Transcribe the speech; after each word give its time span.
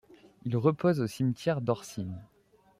Il 0.45 0.57
repose 0.57 0.99
au 0.99 1.05
cimetière 1.05 1.61
d'Orcines. 1.61 2.23